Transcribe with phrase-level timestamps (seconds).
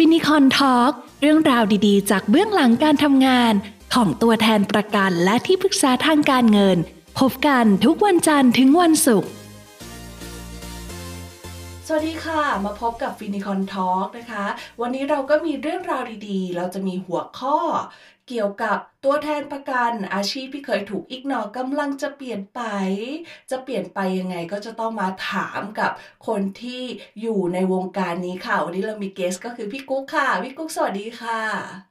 [0.00, 3.52] ฟินิคอนทอล์กเรื่องราวดีๆ จากเบื้องหลังการทำงาน
[3.94, 6.78] ของตัวแทนประกันและที่ปรึกษาทางการเงิน
[7.18, 9.30] พบกันทุกวันจันทร์ถึงวันศุกร์
[11.86, 14.46] สวัสดีค่ะ มาพบกับฟินิคอนทอล์กนะคะ
[14.80, 17.58] วันนี้เราก็มีเรื่องราวดีๆ เราจะมีหัวข้อ
[18.28, 22.60] เกี่ยวกับตัวแทนประกันอาชีพที่เคยถูก ignore กำลังจะเปลี่ยนไป
[23.50, 25.90] จะเปลี่ยนไปยังไงก็จะต้องมาถามกับ
[26.26, 26.82] คนที่
[27.20, 31.87] อยู่ในวงการนี้ค่ะ วันนี้เรามีเกสก็คือพี่กุ๊กค่ะ พี่กุ๊กสวัสดีค่ะ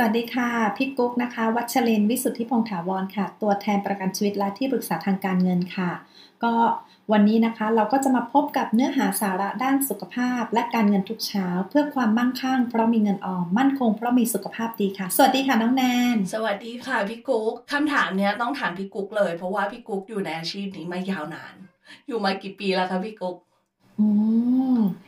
[0.00, 5.90] สวัสดีค่ะพี่กุ๊กนะคะ วัชรินทร์วิสุทธิพงษ์ถาวรค่ะ ตัวแทนประกันชีวิตและที่ปรึกษาทางการเงินค่ะ
[6.44, 6.54] ก็
[7.12, 15.84] วันนี้นะคะเราก็จะมาพบกับเนื้อหาสาระด้านสุขภาพ และการเงินทุกเช้า เพื่อความมั่งคั่งเพราะมีเงินออมมั่นคงเพราะมีสุขภาพดีค่ะ สวัสดีค่ะน้องแน
[16.14, 21.54] น สวัสดีค่ะพี่กุ๊กคำถามเนี้ยต้องถามพี่กุ๊กเลย เพราะว่าพี่กุ๊กอยู่ในอาชีพนี้มายาวนาน
[22.06, 23.36] อยู่มากี่ปีแล้วคะพี่กุ๊ก
[24.00, 24.08] อื
[24.78, 25.07] มอ่า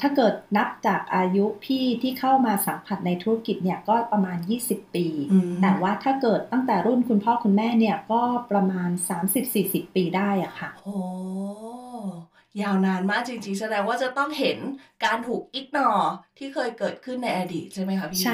[0.00, 10.96] ถ้าเกิดนับจากอายุพี่ที่เข้ามาสัมผัสในธุรกิจเนี่ยก็ประมาณ 20 ปีอืมแต่ว่าถ้าเกิดตั้งแต่รุ่นคุณพ่อคุณแม่เนี่ยก็ประมาณ 30-40 ปีได้อะค่ะ โอ้
[12.62, 14.58] ยาวนานมากจริงๆ แสดงว่าจะต้องเห็น
[15.04, 15.90] การถูกอิกนอ
[16.38, 18.32] ที่เคยเกิดขึ้นในอดีตใช่ไหมคะพี่ ใช่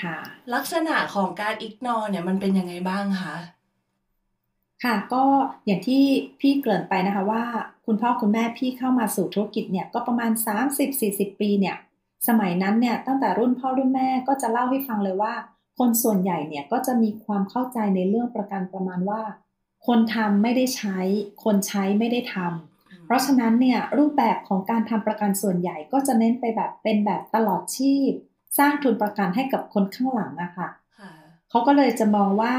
[0.00, 0.16] ค่ะ
[0.54, 3.36] ลักษณะของการอิกนอเนี่ยมันเป็นยังไงบ้างคะ
[4.84, 5.24] ค่ะก็
[5.66, 6.02] อย่างที่
[6.40, 7.44] พี่เกริ่นไปนะคะว่า
[7.92, 10.30] คุณพ่อคุณแม่พี่เข้ามาสู่ธุรกิจเนี่ยก็ประมาณ
[10.86, 11.76] 30-40 ปีเนี่ย
[12.28, 15.32] สมัยนั้นเนี่ยตั้งแต่รุ่นพ่อรุ่นแม่ก็จะเล่าให้ฟังเลยว่า
[15.78, 19.22] คนส่วนใหญ่เนี่ยก็จะมีความเข้าใจในเรื่องประกันประมาณว่า
[19.86, 20.98] คนทำไม่ได้ใช้
[21.44, 28.12] คนใช้ไม่ได้ทำเพราะฉะนั้นเนี่ยรูปแบบของการทำประกันส่วนใหญ่ก็จะเน้นไปแบบเป็นแบบตลอดชีพ
[28.58, 30.68] สร้างทุนประกันให้กับคนข้างหลังอะค่ะ
[30.98, 31.10] ค่ะ
[31.50, 32.54] เขาก็เลยจะมองว่า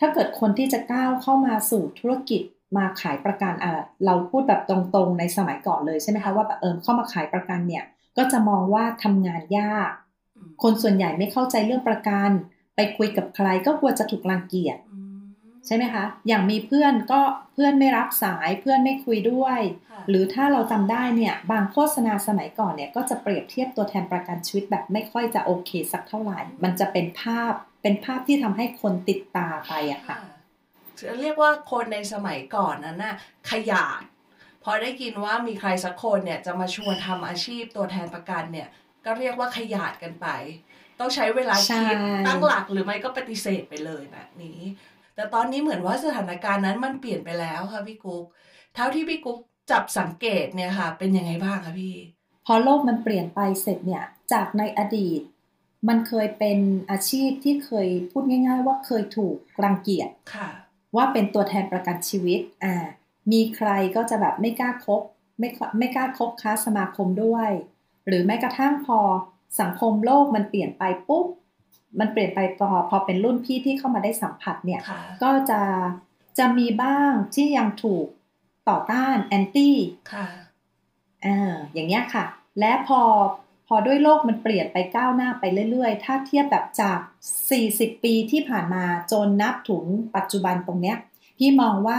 [0.00, 2.42] ถ้าเกิดคนที่จะก้าวเข้ามาสู่ธุรกิจ
[2.76, 3.72] มาขายประกันอะ
[4.06, 7.84] เราพูดแบบตรงๆในสมัยก่อนเลยใช่ไหมคะว่าแบบเออเข้ามาขายประกันเนี่ย
[8.16, 9.90] ก็จะมองว่าทำงานยาก
[10.36, 12.30] อืมคนส่วนใหญ่ไม่เข้าใจเรื่องประกัน
[12.76, 15.22] ไปคุยกับใครก็กลัวจะถูกรังเกียจอืม
[15.66, 17.20] ใช่ไหมคะ อย่างมีเพื่อนก็
[17.52, 27.52] เพื่อนไม่รับสายเพื่อนไม่คุยด้วยค่ะหรือถ้าเราจำได้เนี่ย บางโฆษณาสมัยก่อนเนี่ย ก็จะเปรียบเทียบตัวแทนประกันชีวิตแบบไม่ค่อยจะโอเคสักเท่าไหร่ มันจะเป็นภาพ
[27.82, 30.18] เป็นภาพที่ทำให้คนติดตาไปอะค่ะ
[31.02, 33.14] จะเรียกว่าคนในสมัยก่อนนั้นน่ะ
[33.50, 34.02] ขยาด
[34.64, 38.68] พอได้ยินว่ามีใครสักคนเนี่ยจะมาชวนทำอาชีพตัวแทนประกันเนี่ย
[39.04, 40.26] ก็เรียกว่าขยาดกันไป
[41.00, 41.88] ต้องใช้เวลาคิดใช่
[42.26, 44.60] ตั้งหลักหรือไม่ก็ปฏิเสธไปเลยแบบนี้
[45.14, 48.24] แต่ตอนนี้เหมือนว่าสถานการณ์นั้นมันเปลี่ยนไปแล้วค่ะพี่กุ๊ก
[48.74, 49.38] เท่าที่พี่กุ๊ก
[49.70, 51.94] จับสังเกตเนี่ยค่ะ เป็นยังไงบ้างคะพี่
[52.46, 55.20] พอโลกมันเปลี่ยนไปเสร็จเนี่ย จากในอดีต
[55.88, 56.58] มันเคยเป็น
[56.90, 60.48] อาชีพที่เคยพูดง่าย ๆ ว่าเคยถูกรังเกียจค่ะ
[60.96, 62.74] ว่าเป็นตัวแทนประกันชีวิตอ่า
[63.32, 65.02] มีใครก็จะแบบไม่กล้าคบ
[65.38, 67.50] ไม่ค่อยไม่กล้าคบค้าสมาคมด้วย
[68.06, 68.98] หรือแม้กระทั่งพอ
[69.60, 71.26] สังคมโลกมันเปลี่ยนไปปุ๊บ
[72.00, 75.60] มันเปลี่ยนไปพอพอเป็นรุ่นพี่ที่เข้ามาได้สัมผัสเนี่ยค่ะก็จะ
[76.38, 78.06] จะมีบ้างที่ยังถูก
[78.68, 79.76] ต่อต้านแอนตี้
[80.12, 80.26] ค่ะ
[81.24, 82.24] อ่าอย่างเงี้ยค่ะ
[82.60, 83.00] และพอ
[83.72, 86.98] พอด้วยโลกมันเปลี่ยนไปก้าวหน้าไปเรื่อยๆ ถ้าเทียบแบบจาก
[87.50, 89.84] 40 ปีที่ผ่านมาจนนับถึง
[90.16, 90.96] ปัจจุบันตรงเนี้ย
[91.38, 91.98] พี่มองว่า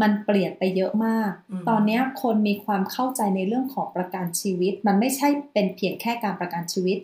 [0.00, 6.98] มันเปลี่ยนไปเยอะมากอืมตอนเนี้ยคนมีความเข้าใจในเรื่องของประกันชีวิต มันไม่ใช่เป็นเพียงแค่การประกันชีวิต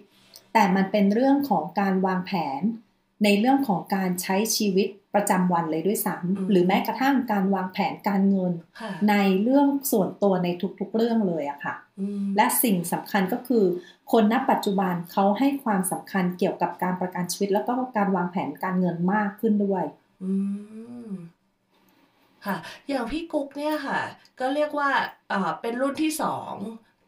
[0.53, 2.61] แต่มันเป็นเรื่องของการวางแผน
[3.25, 10.49] ในเรื่องของการใช้ชีวิต ประจำวันเลยด้วยซ้ำหรือแม้กระทั่งการวางแผนการเงินค่ะในเรื่องส่วนตัวใน
[10.81, 13.65] ทุกๆเรื่องเลยอะค่ะอืมและสิ่งสำคัญก็คือ
[14.13, 19.85] คนณปัจจุบันเขาให้ความสำคัญเกี่ยวกับการประกันชีวิต แล้วก็การวางแผนการเงินมากขึ้นด้วย
[20.23, 20.33] อื
[21.09, 21.11] ม
[22.47, 22.57] ค่ะ
[22.89, 24.01] อย่างพี่กุ๊กเนี่ยค่ะ
[24.41, 24.91] ก็เรียกว่า
[25.33, 26.55] อ่าเป็นรุ่นที่สอง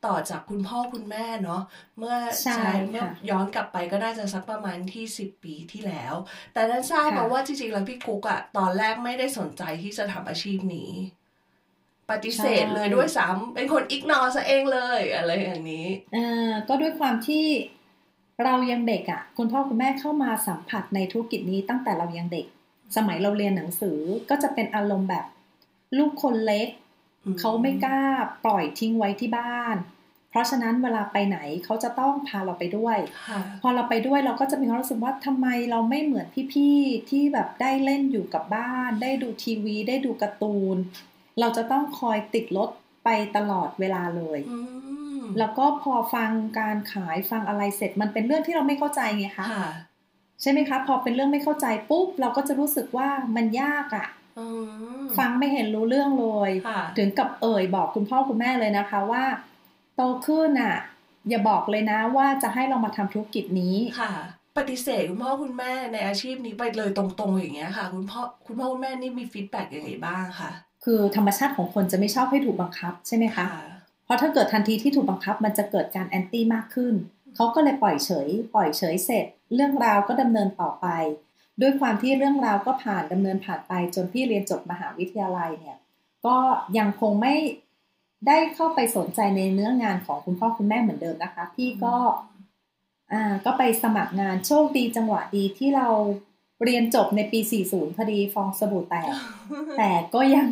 [0.06, 1.62] ต่อจากคุณพ่อคุณแม่เนาะ
[1.98, 6.14] เมื่อใช่เมื่อค่ะย้อนกลับไปก็น่าจะสักประมาณที่สิบปีที่แล้ว
[6.53, 10.91] แต่นั้นทราบมาค่ะว่าจริงๆแล้วพี่กุ๊กอะตอนแรกไม่ได้สนใจที่จะทำอาชีพนี้
[12.10, 17.47] ปฏิเสธเลยด้วยซ้ำเป็นคนอิกนอซะเองเลยอะไรอย่างนี้เอ่อก็ด้วยความที่
[18.44, 22.47] เรายังเด็กอะ่ะคุณพ่อคุณแม่เข้ามาสัมผัสในธุรกิจนี้ตั้งแต่เรายังเด็ก
[22.97, 23.98] สมัยเราเรียนหนังสือ
[24.30, 25.27] ก็จะเป็นอารมณ์แบบ
[25.98, 26.88] ลูกคนเล็กอืม
[27.41, 28.01] เขาไม่กล้า
[28.45, 29.77] ปล่อยทิ้งไว้ที่บ้าน
[30.30, 32.98] เพราะฉะนั้นเวลาไปไหนเขาจะต้องพาเราไปด้วย
[33.28, 40.77] ค่ะพอเราไปด้วยเราก็จะมีความรู้สึกว่าทำไมเราไม่เหมือนพี่ๆที่แบบได้เล่นอยู่กับบ้าน ได้ดูทีวี ได้ดูการ์ตูน
[41.41, 42.71] เราจะต้องคอยติดรถ
[43.04, 44.59] ไปตลอดเวลาเลยอื
[45.21, 46.30] มแล้วก็พอฟัง
[46.60, 49.69] การขายฟังอะไรเสร็จมันเป็นเรื่องที่เราไม่เข้าใจไงคะค่ะ
[50.42, 54.17] ใช่ไหมคะ พอเป็นเรื่องไม่เข้าใจปุ๊บเราก็จะรู้สึกว่ามันยากอะอืม
[55.19, 59.25] ฟังไม่เห็นรู้เรื่องเลยค่ะถึงกับเอ่ยบอกคุณพ่อคุณแม่เลยนะคะว่า
[59.97, 60.77] โตขึ้นอะ
[61.29, 64.13] อย่าบอกเลยนะว่าจะให้เรามาทำธุรกิจนี้ค่ะ
[64.57, 70.51] ปฏิเสธคุณพ่อคุณแม่ในอาชีพนี้ไปเลยตรงๆอย่างเงี้ยค่ะ คุณพ่อคุณพ่อคุณแม่นี่มีฟีดแบ็กยังไงบ้างคะ
[70.85, 73.65] คือธรรมชาติของคนจะไม่ชอบให้ถูกบังคับใช่ไหมคะค่ะ
[74.05, 76.95] เพราะถ้าเกิดทันทีที่ถูกบังคับมันจะเกิดการแอนตี้มากขึ้น
[77.37, 80.87] เขาก็เลยปล่อยเฉย ปล่อยเฉยเสร็จ เรื่องราวก็ดำเนินต่อไป
[81.60, 85.78] ด้วยความที่เรื่องราวก็ผ่านดำเนินผ่านไปจนพี่เรียนจบมหาวิทยาลัยเนี่ย
[86.27, 86.37] ก็
[86.78, 87.34] ยังคงไม่
[88.27, 91.97] ได้เข้าไปสนใจในเนื้องานของคุณพ่อคุณแม่เหมือนเดิมนะคะ พี่ก็
[93.13, 95.89] อ่าก็ไปสมัครงานโชคดีจังหวะดีที่เรา
[96.65, 99.13] เรียนจบในปี 40 พอดีฟองสบู่แตก
[99.78, 100.47] แต่ก็ยัง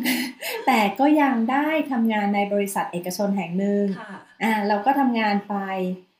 [0.67, 5.55] แต่ก็ยังได้ทำงานในบริษัทเอกชนแห่งหนึ่งค่ะอ่าเราก็ทำงานไป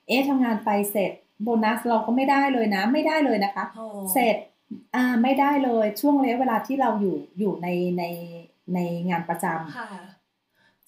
[0.08, 1.12] เอ๊ะทำงานไปเสร็จ
[1.44, 4.36] โบนัสเราก็ไม่ได้เลยนะ ไม่ได้เลยนะคะโอ้เสร็จ
[4.96, 7.68] อ่าไม่ได้เลยช่วงระยะเวลาที่เราอยู่อยู่ใน
[7.98, 8.04] ใน
[8.74, 8.80] ใน
[9.10, 9.90] งานประจำค่ะ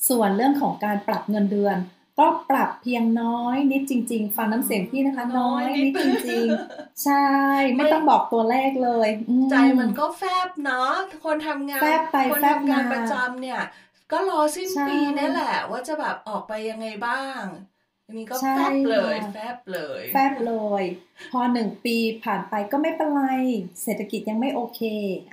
[0.10, 1.78] ส่วนเรื่องของการปรับเงินเดือน
[2.20, 6.46] ก็ปรับเพียงน้อย นิดจริง ๆ ฟังน้ำเสียงพี่นะคะ น้อยนิดจริง
[6.76, 7.26] ๆ ใช่
[7.76, 10.92] ไม่ต้องบอกตัวเลขเลยอืใจมันก็แฟบเนาะ
[11.26, 13.62] คนทำงานแฟบไปคนแฟบทำงานมาประจำเนี่ย
[14.12, 17.42] ก็รอสิ้นใช่ปีนี่แหละ ว่าจะแบบออกไปยังไงบ้าง
[18.09, 20.83] อันนี้ก็ใช่แฟบเลยค่ะแฟบเลยแฟบเลย
[21.31, 23.23] พอหนึ่งปีผ่านไปก็ไม่เป็นไร
[23.83, 24.81] เศรษฐกิจยังไม่โอเค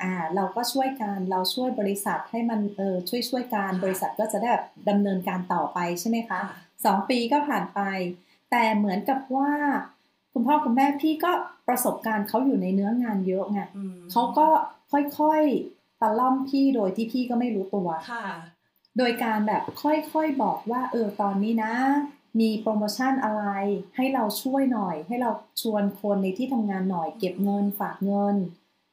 [0.03, 7.81] อ่า เราก็ช่วยกันเราช่วยบริษัทให้มันเออช่วยช่วยกันบริษัทก็จะได้แบบดำเนินการต่อไปใช่ไหมคะค่ะสองปีก็ผ่านไป
[8.51, 9.51] แต่เหมือนกับว่า
[10.33, 11.33] คุณพ่อคุณแม่พี่ก็
[11.69, 14.47] ประสบการณ์เขาอยู่ในเนื้องานเยอะไงอืมเขาก็
[14.93, 18.27] ค่อยๆตะล่อมพี่โดยที่พี่ก็ไม่รู้ตัวค่ะ
[18.99, 21.73] โดยการแบบค่อยๆบอกว่า เออตอนนี้นะ
[22.41, 23.45] มีโปรโมชั่นอะไร
[23.97, 25.31] ให้เราช่วยหน่อย ให้เรา
[25.63, 28.37] ชวนคนในที่ทำงานหน่อย เก็บเงินฝากเงิน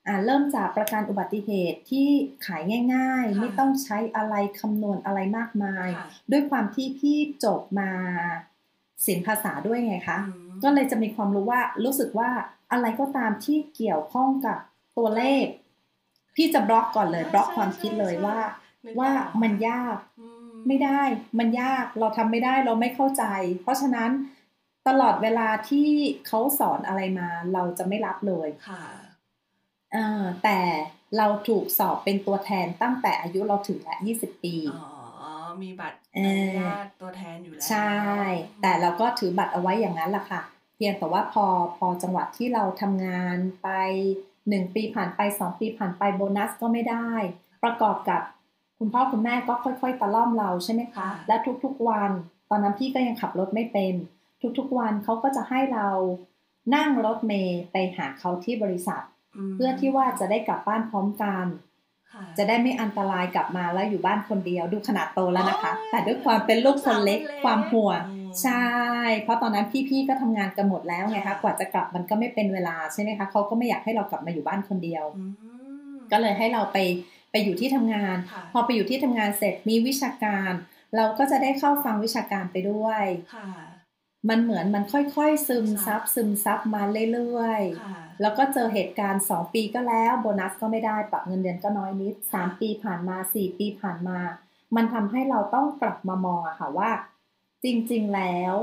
[0.07, 2.07] อ่าเริ่มจากประกันอุบัติเหตุที่
[2.45, 2.61] ขาย
[2.93, 7.91] ง่ายๆค่ะไม่ต้องใช้อะไรคำนวณอะไรมากมายค่ะด้วยความที่พี่จบมา
[9.05, 12.29] ศิลปภาษาด้วยไงคะอืมก็เลยจะมีความรู้ว่ารู้สึกว่า
[12.71, 14.57] อะไรก็ตามที่เกี่ยวข้องกับ
[14.97, 15.45] ตัวเลข
[16.35, 18.37] พี่จะบล็อกก่อนเลยใช่บล็อกใช่ความคิดเลยใช่ว่า
[18.85, 20.32] นึกว่าออกมันยากอืม
[20.67, 21.01] ไม่ได้
[21.39, 23.23] มันยากเราทำไม่ได้เราไม่เข้าใจ
[23.61, 24.11] เพราะฉะนั้น
[24.87, 25.89] ตลอดเวลาที่
[26.27, 28.83] เขาสอนอะไรมา เราจะไม่รับเลยค่ะ
[29.95, 30.59] อ่าแต่
[31.17, 34.89] เราถูกสอบเป็นตัวแทนตั้งแต่อายุเราถึงและ20ปีอ๋อ
[35.61, 37.93] มีบัตรเอออนุญาตตัวแทนอยู่แล้ว ใช่
[38.61, 40.41] แต่เราก็ถือบัตรเอาไว้อย่างนั้นแหละค่ะ
[40.75, 41.45] เพียงแต่ว่าพอ
[41.77, 43.69] พอจังหวะที่เราทำงานไป
[44.49, 47.09] หนึ่งปีผ่านไปสองปีผ่านไปโบนัสก็ไม่ได้
[47.63, 48.21] ประกอบกับ
[48.85, 52.11] คุณพ่อคุณแม่ก็ค่อยๆตะล่อมเราใช่ไหมคะ และทุกๆวัน
[52.49, 53.93] ตอนนั้นพี่ก็ยังขับรถไม่เป็น
[54.57, 55.89] ทุกๆวันเขาก็จะให้เรา
[56.75, 59.01] นั่งรถเมย์ไปหาเขาที่บริษัท
[59.49, 61.45] มเพื่อที่ว่าจะได้กลับบ้านพร้อมกัน
[62.11, 68.67] ค่ะจะได้ไม่อันตรายกลับมาแล้วอยู่บ้านคนเดียวดูขนาดโตแล้วนะคะโอ้ยแต่ด้วยความเป็นลูกคนเล็กลูกสาวคนเล็กความห่วงอืมใช่
[69.21, 75.33] เพราะตอนนั้นพี่ๆก็ทำงานกันหมดแล้วไงคะค่ะกว่าจะกลับมันก็ไม่เป็นเวลาใช่ไหมคะเขาก็ไม่อยากให้เรากลับมาอยู่บ้านคนเดียวอืม
[76.11, 76.77] ก็เลยให้เราไป
[77.33, 80.51] ไปอยู่ที่ทำงานค่ะพอไปอยู่ที่ทำงานเสร็จมีวิชาการ
[80.95, 83.03] เราก็จะได้เข้าฟังวิชาการไปด้วย
[83.35, 83.49] ค่ะ
[84.29, 86.81] มันเหมือนมันค่อยๆ ซึมค่ะซับซึมซับมา
[87.13, 94.19] เรื่อยๆค่ะแล้วก็เจอเหตุการณ์2ปีก็แล้ว โบนัสก็ไม่ได้ปรับเงินเดือนก็น้อยนิดค่ะ3ปีผ่านมา4ปีผ่านมา
[94.75, 96.91] มันทำให้เราต้องกลับมามองอะค่ะว่า
[97.63, 98.55] จริงๆแล้ว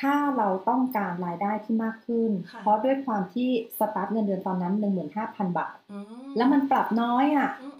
[0.00, 3.48] ถ้าเราต้องการรายได้ที่มากขึ้นค่ะเพราะด้วยความที่
[3.78, 7.72] สตาร์ทเงินเดือนตอนนั้น15,000 บาทอืมแล้วมันปรับน้อยอะอืม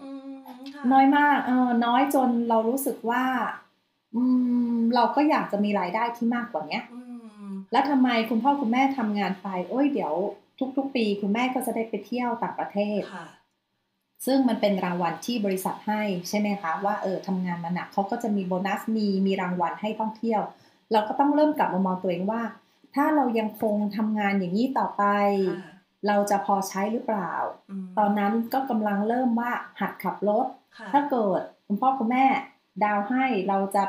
[0.91, 3.23] น้อยมากเออน้อยจนเรารู้สึกว่า
[4.15, 4.21] อื
[4.75, 7.01] ม เราก็อยากจะมีรายได้ที่มากกว่าเนี้ยอื
[7.47, 10.13] มแล้วทำไมคุณพ่อคุณแม่ทำงานไปโอ้ยเดี๋ยว
[10.77, 13.27] ทุก ๆ ปี คุณแม่ก็จะได้ไปเที่ยวต่างประเทศค่ะ
[14.25, 20.41] ซึ่งมันเป็นรางวัลที่บริษัทให้ใช่ไหมคะว่าเออทำงานมาหนักเขาก็จะมีโบนัสมีมีรางวัลให้ต้องเที่ยว
[20.91, 22.41] เราก็ต้องเริ่มกลับมามองตัวเองว่า
[22.95, 25.03] ถ้าเรายังคงทำงานอย่างนี้ต่อไป
[25.49, 25.70] ค่ะ
[26.07, 27.31] เราจะพอใช้หรือเปล่า
[27.83, 30.45] มตอนนั้นก็กำลังเริ่มว่าหัดขับรถ
[30.77, 32.25] ค่ะถ้าเกิดคุณพ่อคุณแม่
[32.83, 33.83] ดาวให้เราจะ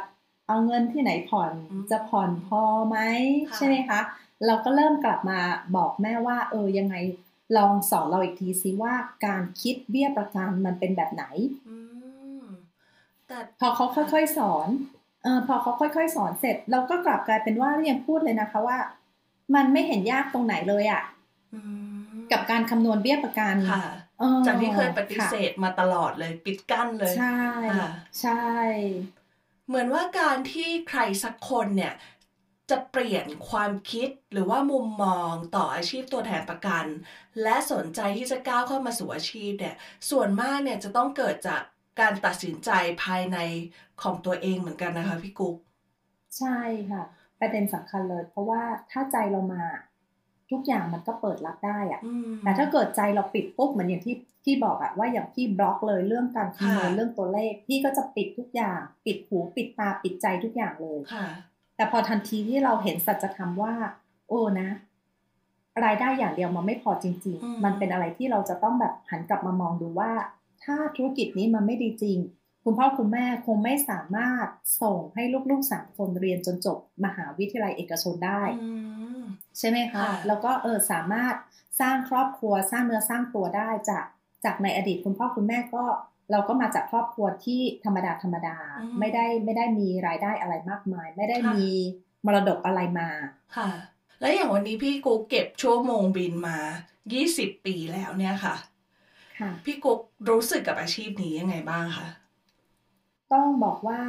[0.49, 2.99] เอาเงินที่ไหนผ่อนอืมจะผ่อนพอไหม
[3.49, 4.01] ค่ะใช่ไหมคะ
[4.47, 5.41] เราก็เริ่มกลับมา
[5.77, 6.95] บอกแม่ว่า เออยังไง
[7.57, 8.95] ลองสอนเราอีกทีสิว่า
[9.27, 11.25] การคิดเบี้ยประกันมันเป็นแบบไหน
[11.69, 11.77] อื
[12.41, 12.45] ม
[13.29, 14.69] แต่พอเขาค่อยๆสอน
[15.23, 18.79] เออพอเขาค่อยๆ สอนเสร็จ เราก็กลับกลายเป็นว่ายังพูดเลยนะคะว่า
[19.55, 21.03] มันไม่เห็นยากตรงไหนเลยอะ
[21.55, 21.61] อื
[21.95, 22.02] ม
[22.33, 23.85] กับการคำนวณเบี้ยประกันค่ะ
[24.21, 27.39] เออจากที่เคยปฏิค่ะเสธมาตลอดเลยปิดกั้นเลย ใช่
[27.79, 28.43] ค่ะใช่
[29.67, 31.95] เหมือนว่าการที่ใครสักคนเนี่ย
[32.71, 36.87] จะเปลี่ยนความคิดหรือว่ามุมมองต่ออาชีพตัวแทนประกัน
[37.43, 39.75] และสนใจที่จะก้าวเข้ามาสู่อาชีพเนี่ย
[40.11, 41.63] ส่วนมากเนี่ยจะต้องเกิดจาก
[42.01, 42.71] การตัดสินใจ
[43.05, 43.39] ภายใน
[44.03, 45.57] ของตัวเองเหมือนกันนะคะพี่กุ๊ก
[46.39, 46.59] ใช่
[46.91, 47.03] ค่ะ
[47.41, 49.63] ประเด็นสำคัญเลย เพราะว่าถ้าใจเรามา
[50.53, 61.27] ทุกอย่างมันก็เปิดรับได้อะอืมแต่ถ้าเกิดใจเราปิดปุ๊บเหมือนอย่างที่พี่บอกอะว่าอย่างพี่บล็อกเลยเรื่องการคำนวณค่ะเรื่องตัวเลข พี่ก็จะปิดทุกอย่าง ปิดหูปิดตาปิดใจทุกอย่างเลยค่ะ
[61.77, 63.75] แต่พอทันทีที่เราเห็นสัจธรรมว่า
[64.29, 64.69] โอ้นะ
[65.85, 70.13] รายได้อย่างเดียวมันไม่พอจริงอืมๆมันเป็นอะไรที่เราจะต้องแบบหันกลับมามองดูว่า
[70.65, 72.19] ถ้าธุรกิจนี้มันไม่ดีจริง
[72.65, 74.47] คุณพ่อคุณแม่คงไม่สามารถ
[74.83, 78.71] ส่งให้ลูกๆสามคนเรียนจนจบมหาวิทยาลัยเอกชนได้อื
[79.21, 79.23] ม
[79.59, 81.35] ใช่ไหมคะค่ะแล้วก็เออสามารถ
[81.81, 84.05] สร้างครอบครัวสร้างเนื้อสร้างตัวได้จาก
[84.45, 85.85] จากในอดีตคุณพ่อคุณแม่ก็
[86.31, 88.57] เราก็มาจากครอบครัวที่ธรรมดาธรรมดา
[88.99, 91.67] ไม่ได้ไม่ได้มีรายได้อะไรมากมาย ไม่ได้มี
[92.27, 93.09] มรดกอะไรมา
[93.57, 93.69] ค่ะ
[94.21, 96.59] แล้วอย่างวันนี้พี่กุ๊กเก็บชั่วโมงบินมา
[97.11, 98.57] 20 ปีแล้วเนี่ยค่ะ
[99.41, 102.09] ค่ะ พี่กุ๊กรู้สึกกับอาชีพนี้ยังไงบ้างคะ
[103.35, 104.01] ต้องบอกว่า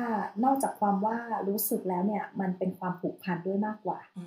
[0.43, 4.25] นอกจากความว่ารู้สึกแล้วเนี่ยมันเป็นความผูกพันด้วยมากกว่าอื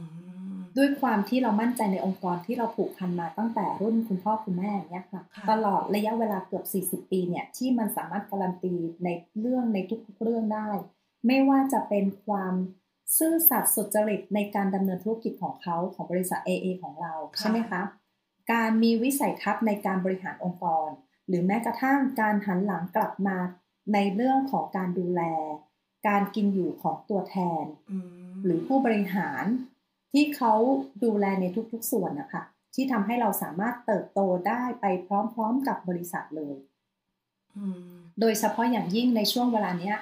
[0.54, 6.62] มด้วยความที่เรามั่นใจในองค์กรที่เราผูกพันมาตั้งแต่รุ่นคุณพ่อคุณแม่อย่างเงี้ยค่ะค่ะตลอดระยะเวลาเกือ
[7.00, 8.74] บ 40 ปีเนี่ยที่มันสามารถการันตี
[9.04, 9.08] ใน
[9.40, 10.68] เรื่องในทุกๆเรื่องได้
[11.26, 12.54] ไม่ว่าจะเป็นความ
[13.18, 17.82] ซื่อสัตย์สุจริตในการดำเนินธุรกิจของเขาของบริษัท AA ของเราค่ะใช่ไหมคะ
[18.52, 20.88] การมีวิสัยทัศน์ในการบริหารองค์กร
[21.28, 23.36] หรือแม้กระทั่งการหันหลังกลับมา
[23.92, 25.22] ในเรื่องของการดูแล
[26.08, 29.44] การกินอยู่ของตัวแทนอืมหรือผู้บริหาร
[30.12, 30.52] ที่เขา
[31.04, 32.42] ดูแลในทุกๆส่วนนะคะ
[32.74, 36.56] ที่ทำให้เราสามารถเติบโตได้ไปพร้อมๆกับบริษัทเลย
[37.56, 39.96] อืมโดยเฉพาะอย่างยิ่งในช่วงเวลาเนี้ย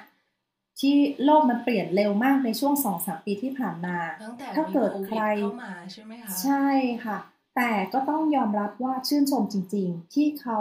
[0.79, 6.67] ที่โลกมันเปลี่ยนเร็วมากในช่วงสองสามปีที่ผ่านมาตั้งแต่ถ้าเกิดมีโคใควิรเข้ามาใช่ไหมคะใช่
[7.05, 7.17] ค่ะ
[7.55, 10.59] แต่ก็ต้องยอมรับว่าชื่นชมจริง ๆ ที่เขา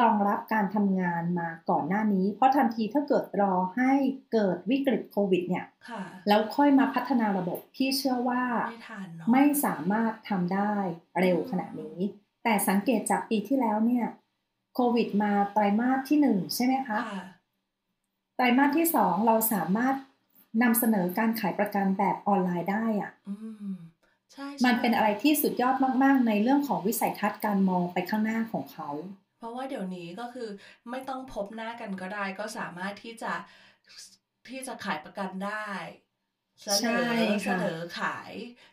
[0.00, 3.92] รองรับการทำงานมาก่อนหน้านี้ เพราะทันทีถ้าเกิดรอให้
[4.32, 10.74] เกิดวิกฤตโควิดเนี่ยค่ะแล้วค่อยมาพัฒนาระบบพี่เชื่อว่าไม่ทันเนาะไม่สามารถทำได้
[11.20, 11.98] เร็วขนาดนี้
[12.44, 14.06] แต่สังเกตจากปีที่แล้วเนี่ย
[14.74, 17.24] โควิดมาไตรมาสที่หนึ่งใช่ไหมคะค่ะ
[18.36, 19.94] ไตรมาสที่สองเราสามารถ
[20.62, 23.34] นำเสนอการขายประกันแบบออนไลน์ได้อะอื
[23.72, 23.74] ม
[24.32, 28.88] ใช่มันใช่เป็นอะไรที่สุดยอดมาก ๆ ในเรื่องของวิสัยทัศน์การมองไปข้างหน้าของเขา
[29.42, 30.48] เพราะว่าเดี๋ยวนี้ก็คือ
[30.90, 33.32] ไม่ต้องพบหน้ากันก็ได้ ก็สามารถที่จะ
[34.48, 35.68] ที่จะขายประกันได้
[36.62, 38.32] เสนใช่อค่ะเสนอขาย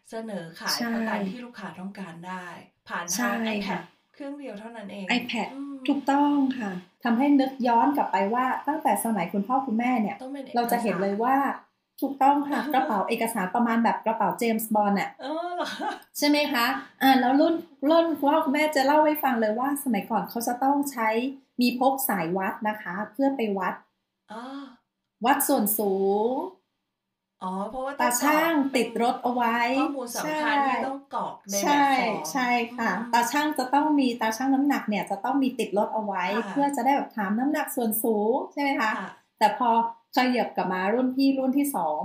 [0.09, 2.45] เสนอขายใช่ประกันที่ลูกค้าต้องการได้
[2.89, 3.79] ผ่านใช่ทาง iPad ค่ะ
[4.13, 6.71] เครื่องเดียวเท่านั้นเอง iPad อืมถูกต้องค่ะ
[7.03, 11.35] ทำให้นึกย้อนกลับไปว่าตั้งแต่สมัยคุณพ่อคุณแม่เนี่ยต้องเป็นอกเราจะเห็นเลยว่า
[12.01, 15.69] ถูกต้องค่ะอืมกระเป๋าเอกสารประมาณแบบกระเป๋าเจมส์บอลอะเออเหรอ
[16.17, 16.65] ใช่ไหมคะ
[17.01, 17.53] อ่าแล้วรุ่น
[17.89, 21.09] รุ่นคุณพ่อคุณแม่จะเล่าให้ฟังเลยว่า สมัยก่อนเขาจะต้องใช้
[21.61, 23.73] มีพกสายวัดนะคะ เพื่อไปวัด
[24.31, 24.41] อ๋อ
[25.25, 25.93] วัดส่วนสู
[26.31, 26.35] ง
[27.43, 39.69] อ๋อเพราะว่าตาช่างติดรถเอาไว้ข้อมูลสำคัญที่ต้องกรอกในแบบใช่ฟอร์มใช่ค่ะอืมตาช่างจะต้องมีตาช่างน้ำหนักเนี่ยจะต้องมีติดรถเอาไว้ค่ะเพื่อจะได้แบบถามน้ำหนักส่วนสูงใช่ไหมคะค่ะแต่พอ
[40.15, 41.99] ขยับกลับมารุ่นพี่รุ่นที่สอง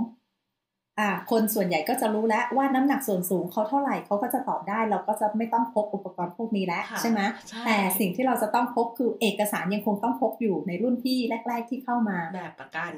[0.99, 12.93] อ่า คนส่วนใหญ่ก็จะรู้แล้วว่าน้ำหนักส่วนสูงเขาเท่าไหร่เขาก็จะตอบได้ เราก็จะไม่ต้องพกอุปกรณ์พวกนี้แล้วค่ะใช่ไหมใช่แต่สิ่งที่เราจะต้องพกคือเอกสารยังคงต้องพกอยู่ในรุ่นพี่แรก ๆที่เข้ามาแบบประกัน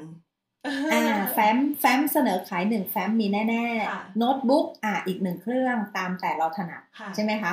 [0.92, 7.52] อ่าแฟ้มแฟ้มเสนอขายหนึ่งแฟ้มมีแน่ค่ะๆโน้ตบุ๊กอ่าอีกหนึ่งเครื่องตามแต่เราถนัดค่ะใช่ไหมคะ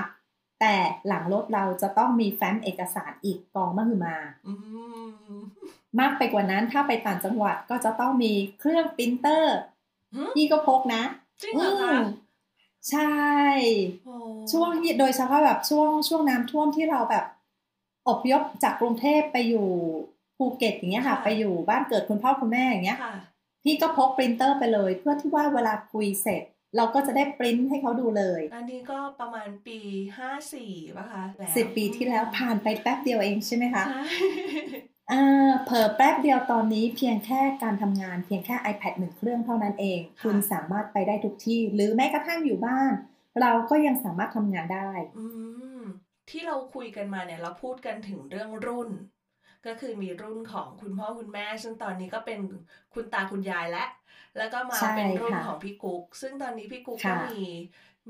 [0.62, 0.74] แต่
[1.08, 4.54] หลังรถเราจะต้องมีแฟ้มเอกสารอีกกองมหึมาอื
[6.00, 9.56] มมากไปกว่านั้นถ้าไปต่างจังหวัดก็จะต้องมีเครื่องปรินเตอร์
[10.14, 11.04] หืมพี่ก็พกนะ
[11.42, 12.06] จริงเหรอคะอืม
[12.90, 13.14] ใช่
[14.06, 14.16] โอ้
[14.52, 17.26] ช่วงที่โดยเฉพาะแบบช่วงช่วงน้ำท่วมที่เราแบบ
[18.10, 19.68] อพยพจากกรุงเทพไปอยู่
[20.38, 23.16] ภูเก็ตอย่างเงี้ยค่ะ ไปอยู่บ้านเกิดคุณพ่อคุณแม่อย่างเงี้ยค่ะ
[23.64, 26.44] พี่ก็พกปรินเตอร์ไปเลย เพื่อที่ว่าเวลาคุยเสร็จ
[26.78, 29.78] เราก็จะได้ปริ้นให้เขาดูเลย อันนี้ก็ประมาณปี
[30.18, 34.95] ห้าสี่ป่ะคะแล้วสิบปีที่แล้วผ่านไปแป๊บเดียวเองใช่ไหมคะใช่อ่า
[35.64, 42.92] เผลอแป๊บเดียวตอนนี้เพียงแค่การทำงานเพียงแค่ iPad หนึ่งเครื่องเท่านั้นเอง คุณสามารถไปได้ทุกที่ หรือแม้กระทั่งอยู่บ้าน
[43.42, 45.26] เราก็ยังสามารถทำงานได้อื
[45.80, 45.82] ม
[46.30, 48.90] ที่เราคุยกันมาเนี่ยเราพูดกันถึงเรื่องรุ่น
[49.66, 52.40] ก็คือมีรุ่นของคุณพ่อคุณแม่ ซึ่งตอนนี้ก็เป็น
[52.94, 53.86] คุณตาคุณยายและ
[54.38, 57.44] แล้วก็มาใช่เป็นรุ่นค่ะของพี่กุ๊ก ซึ่งตอนนี้พี่กุ๊กก็ค่ะมี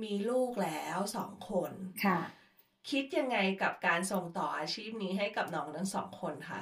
[0.04, 1.72] มีลูกแล้วสองคน
[2.06, 2.20] ค่ะ
[2.90, 6.62] คิดยังไงกับการส่งต่ออาชีพนี้ให้กับน้องทั้งสองคนคะ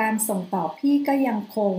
[0.00, 1.76] การส่งต่อพี่ก็ยังคง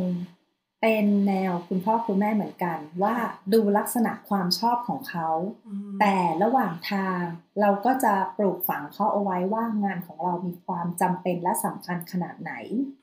[0.81, 3.15] เป็นแนวคุณพ่อคุณแม่เหมือนกัน ว่า
[3.53, 5.29] ดูลักษณะความชอบของเขา
[5.67, 7.21] อืมแต่ระหว่างทาง
[7.61, 12.51] เราก็จะปลูกฝังเขาเอาไว้ว่างานของเรามีความจำเป็นและสำคัญขนาดไหน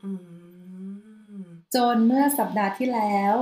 [0.05, 0.13] อื
[1.43, 1.45] ม
[1.75, 3.35] จนเมื่อสัปดาห์ที่แล้ว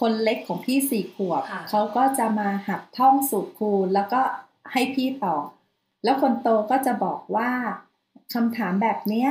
[0.00, 4.20] คนเล็กของพี่สี่ขวบค่ะเขาก็จะมาหัดท่องสูตรคูณ แล้วก็
[4.72, 5.44] ให้พี่ตอบ
[6.04, 7.50] แล้วคนโตก็จะบอกว่า
[8.34, 9.30] คำถามแบบเนี้ย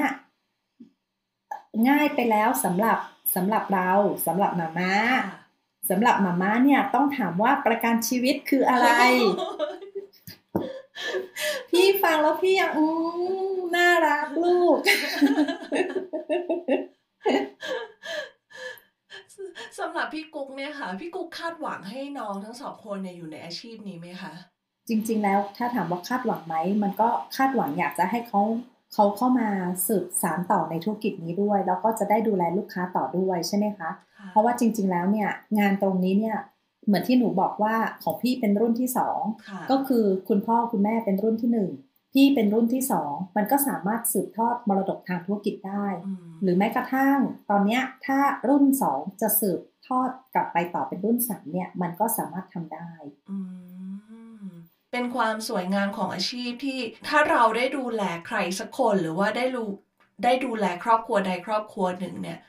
[1.89, 2.97] ง่ายไปแล้วสำหรับ
[3.35, 3.91] สำหรับเรา
[4.25, 4.93] สำหรับมาม่า
[5.27, 5.45] ค่ะ
[5.89, 8.87] สำหรับมาม่าเนี่ยต้องถามว่าประกันชีวิตคืออะไร
[11.69, 12.85] พี่ฟังแล้วพี่ยังอื
[13.55, 14.77] มน่ารักลูก
[19.79, 24.33] สำหรับพี่กุ๊กเนี่ยค่ะ พี่กุ๊กคาดหวังให้น้องทั้งสองคนเนี่ยอยู่ในอาชีพนี้ไหมคะ
[24.89, 28.41] จริง ๆ แล้วถ้าถามว่าคาดหวังไหม มันก็คาดหวังอยากจะให้เขา
[28.93, 29.49] เขาเข้ามา
[29.87, 36.37] สืบสารต่อในธุรกิจนี้ด้วย แล้วก็จะได้ดูแลลูกค้าต่อด้วยใช่ไหมคะค่ะเพราะว่าจริง ๆ แล้วเนี่ยงานตรงนี้เนี่ย
[36.85, 41.69] เหมือนที่หนูบอกว่าของพี่เป็นรุ่นที่สองค่ะก็คือคุณพ่อคุณแม่เป็นรุ่นที่หนึ่ง
[42.13, 47.17] พี่เป็นรุ่นที่สองมันก็สามารถสืบทอดมรดกทางธุรกิจได้อืมหรือแม้กระทั่ง
[47.49, 52.91] ตอนเนี้ยถ้ารุ่นสองจะสืบทอดกลับไปต่อเป็นรุ่นสามเนี่ยมันก็สามารถทำได้
[53.29, 53.37] อื
[53.73, 53.74] ม
[54.95, 59.69] เป็นความสวยงามของอาชีพที่ถ้าเราได้ดูแลใครสักคนหรือว่าได้รู้
[60.23, 62.39] ได้ดูแลครอบครัวใดครอบครัวหนึ่งเนี่ย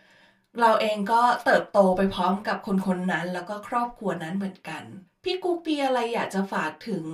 [0.60, 4.82] เราเองก็เติบโตไปพร้อมกับคนคนนั้นแล้วก็ครอบครัวนั้นเหมือนกัน
[5.24, 7.04] พี่กุ๊กปีอะไรอยากจะฝากถึง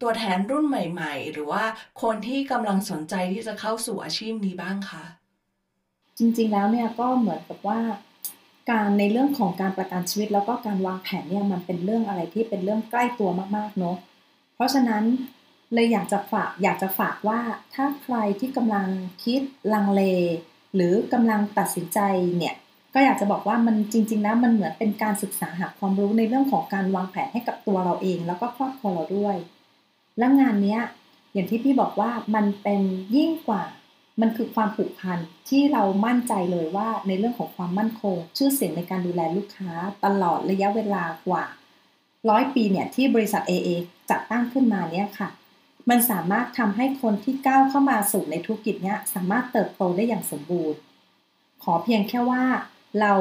[0.00, 1.64] ตัวแทนรุ่นใหม่ ๆ หรือว่า
[2.02, 5.04] คนที่กำลังสนใจที่จะเข้าสู่อาชีพนี้บ้างคะ
[6.18, 7.80] จริงๆแล้วเนี่ยก็เหมือนกับว่า
[8.70, 13.96] การในเรื่องของการประกันชีวิตแล้วก็การวางแผนเนี่ยมันเป็นเรื่องอะไรที่เป็นเรื่องใกล้ตัวมากๆเนาะ
[14.58, 15.04] เพราะฉะนั้น
[15.74, 17.40] เลยอยากจะฝากอยากจะฝากว่า
[17.74, 18.86] ถ้าใครที่กำลัง
[19.24, 19.40] คิด
[19.74, 20.02] ลังเล
[20.74, 21.98] หรือกำลังตัดสินใจ
[22.36, 22.54] เนี่ย
[22.94, 29.36] ก็อยากจะบอกว่ามันจริงๆแล้วมันเหมือนเป็นการศึกษาหาความรู้ในเรื่องของการวางแผนให้กับตัวเราเอง แล้วก็ครอบครัวเราด้วย
[30.18, 30.80] และงานเนี้ย
[31.32, 32.80] อย่างที่พี่บอกว่ามันเป็น
[33.16, 33.64] ยิ่งกว่า
[34.20, 39.72] มันคือความผูกพันที่เรามั่นใจเลยว่าในเรื่องของความมั่นคง ชื่อเสียงในการดูแลลูกค้า
[40.04, 41.44] ตลอดระยะเวลากว่า
[42.30, 43.68] ร้อยปีเนี่ยที่บริษัท AA
[44.10, 45.28] จัดตั้งขึ้นมาเนี่ยค่ะ
[45.90, 50.80] มันสามารถทำให้คนที่ก้าวเข้ามาสู่ในธุรกิจเนี้ยสามารถเติบโตได้อย่างสมบูรณ์
[51.62, 52.44] ขอเพียงแค่ว่า
[53.00, 53.14] เรา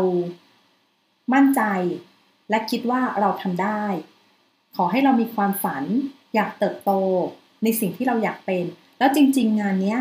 [1.33, 1.61] มั่นใจ
[2.49, 3.83] และคิดว่าเราทำได้
[4.75, 5.83] ขอให้เรามีความฝัน
[6.35, 6.91] อยากเติบโต
[7.63, 8.65] ในสิ่งที่เราอยากเป็น
[8.99, 9.99] แล้วจริง ๆ งานเนี้ย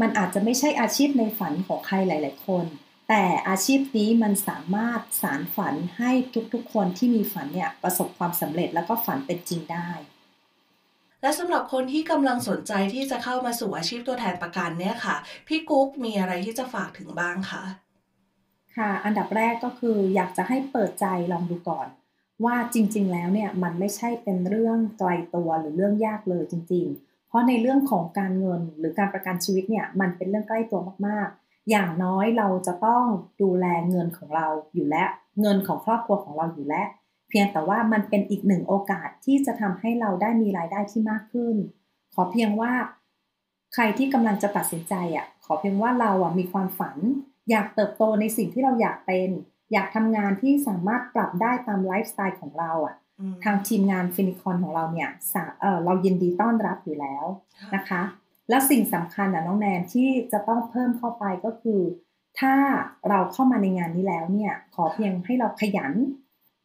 [0.00, 2.64] มันอาจจะไม่ใช่อาชีพในฝันของใครหลาย ๆ คน
[3.08, 6.10] แต่อาชีพนี้มันสามารถสารฝันให้
[6.54, 9.90] ทุกๆ คนที่มีฝันเนี่ยประสบความสำเร็จแล้วก็ฝันเป็นจริงได้
[11.22, 15.16] และสำหรับคนที่กำลังสนใจที่จะเข้ามาสู่อาชีพตัวแทนประกันเนี่ยค่ะ
[15.48, 17.64] พี่กุ๊กมีอะไรที่จะฝากถึงบ้างคะ
[18.76, 21.88] ค่ะ อันดับแรกก็คืออยากจะให้เปิดใจลองดูก่อน
[22.44, 33.04] ว่าจริง ๆ แล้วเนี่ยมันไม่ใช่เป็นเรื่องไกลตัวหรือเรื่องยากเลยจริง ๆ เพราะในเรื่องของการเงินหรือการประกันชีวิตเนี่ยมันเป็นเรื่องใกล้ตัวมากๆ อย่างน้อยเราจะต้อง
[33.42, 35.08] ดูแลเงินของเราอยู่แล้ว
[35.40, 36.86] เงินของครอบครัวของเราอยู่แล้ว
[37.28, 41.56] เพียงแต่ว่ามันเป็นอีกหนึ่งโอกาสที่จะทำให้เราได้มีรายได้ที่มากขึ้น
[42.14, 42.72] ขอเพียงว่า
[43.74, 46.96] ใครที่กำลังจะตัดสินใจอะขอเพียงว่าเราอะมีความฝัน
[47.50, 49.28] อยากเติบโตในสิ่งที่เราอยากเป็น
[49.72, 57.24] อยากทำงานที่สามารถปรับได้ตามไลฟ์สไตล์ของเราอะอืมทางทีมงานฟินิคอนของเราเนี่ยสาเออเรายินดีต้อนรับอยู่แล้ว
[57.58, 58.02] ค่ะนะคะ
[58.48, 61.80] และสิ่งสำคัญอะน้องแนนที่จะต้องเพิ่มเข้าไปก็คือ
[62.40, 62.54] ถ้า
[63.08, 65.92] เราเข้ามาในงานนี้แล้วเนี่ย ขอเพียงให้เราขยัน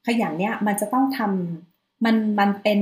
[0.07, 2.79] ขยันเนี่ยมันจะต้องทำมันมันเป็น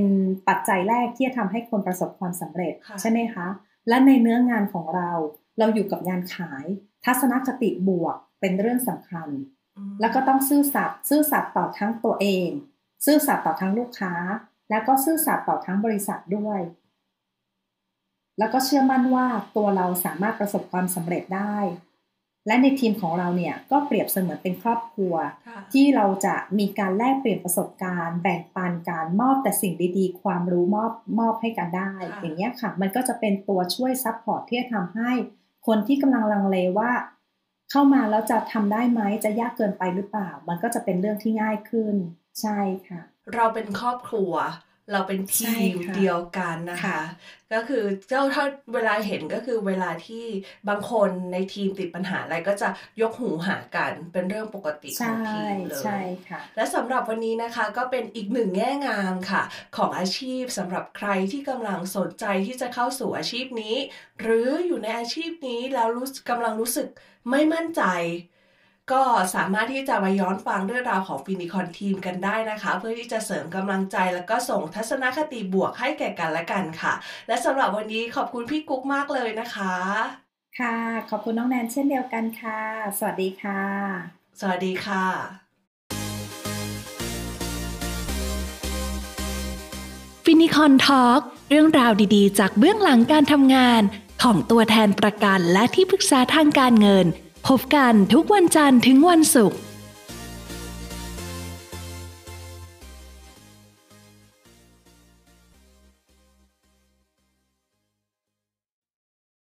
[0.48, 3.46] ปัจจัยแรกที่จะทำให้คนประสบความสำเร็จค่ะใช่ไหมคะ
[3.88, 5.10] และในเนื้องานของเรา
[5.58, 6.64] เราอยู่กับงานขาย
[7.04, 9.28] ทัศนคติบวกเป็นเรื่องสำคัญ
[9.76, 12.48] อืมแล้วก็ต้องซื่อสัตย์ซื่อสัตย์ต่อทั้งตัวเอง
[13.06, 14.14] ซื่อสัตย์ต่อทั้งลูกค้า
[14.70, 16.60] แล้วก็ซื่อสัตย์ต่อทั้งบริษัทด้วย
[18.40, 19.26] แล้วก็เชื่อมั่นว่า
[19.56, 21.56] ตัวเราสามารถประสบความสำเร็จได้
[22.46, 25.14] และในทีมของเราเนี่ยก็เปรียบเสมือนเป็นครอบครัว
[25.46, 35.10] ค่ะที่เราจะมีการแลกเปลี่ยนประสบการณ์ แบ่งปันการมอบแต่สิ่งดีๆ ความรู้มอบมอบให้กันได้ค่ะอย่างเงี้ยค่ะ มันก็จะเป็นตัวช่วย support ที่จะทำให้
[35.66, 36.90] คนที่กำลังลังเลว่า
[37.70, 41.94] เข้ามาแล้วจะทำได้ไหมจะยากเกินไปหรือเปล่า มันก็จะเป็นเรื่องที่ง่ายขึ้น
[42.40, 43.00] ใช่ค่ะ
[43.34, 44.32] เราเป็นครอบครัว
[44.90, 46.98] เราเป็นใช่ทีมค่ะเดียวกันนะคะค่ะ
[47.52, 50.24] ก็คือเจ้าถ้าเวลาเห็นก็คือเวลาที่
[50.68, 52.68] บางคนในทีมติดปัญหาอะไรก็จะ
[53.00, 55.98] ยกหูหากันเป็นเรื่องปกติขอใช่งทีมเลยใช่
[56.28, 59.42] ค่ะและสำหรับวันนี้นะคะก็เป็นอีกหนึ่งแง่งามค่ะ
[59.76, 63.76] ของอาชีพสำหรับใครที่กำลังสนใจที่จะเข้าสู่อาชีพนี้
[64.20, 66.88] หรืออยู่ในอาชีพนี้แล้วรู้สึกกำลังรู้สึก
[67.30, 67.82] ไม่มั่นใจ
[68.92, 69.02] ก็
[69.34, 76.92] สามารถที่จะมาย้อนฟังเรื่องราวของฟินิคอนทีมกันได้นะคะ เพื่อที่จะเสริมกำลังใจแล้วก็ส่งทัศนคติบวกให้แก่กันและกันค่ะ
[77.28, 79.74] และสำหรับวันนี้ขอบคุณพี่กุ๊กมากเลยนะคะ
[80.60, 80.76] ค่ะ
[81.10, 82.60] ขอบคุณน้องแนนเช่นเดียวกันค่ะ
[82.98, 83.62] สวัสดีค่ะ
[84.40, 85.04] สวัสดีค่ะ
[90.24, 93.82] ฟินิคอนทอล์กเรื่องราวดีๆ จากเบื้องหลังการทำงาน
[94.22, 97.06] ของตัวแทนประกันและที่ปรึกษาทางการเงิน
[97.48, 99.58] พบกันทุกวันจันทร์ถึงวันศุกร์